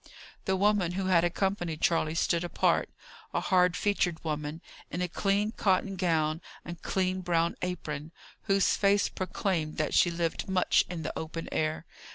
The 0.45 0.55
woman 0.55 0.93
who 0.93 1.05
had 1.05 1.23
accompanied 1.23 1.79
Charley 1.81 2.15
stood 2.15 2.43
apart 2.43 2.89
a 3.35 3.39
hard 3.39 3.77
featured 3.77 4.23
woman, 4.23 4.59
in 4.89 4.99
a 4.99 5.07
clean 5.07 5.51
cotton 5.51 5.95
gown, 5.95 6.41
and 6.65 6.81
clean 6.81 7.21
brown 7.21 7.55
apron, 7.61 8.11
whose 8.45 8.75
face 8.75 9.09
proclaimed 9.09 9.77
that 9.77 9.93
she 9.93 10.09
lived 10.09 10.49
much 10.49 10.85
in 10.89 11.03
the 11.03 11.13
open 11.15 11.47
air. 11.51 11.85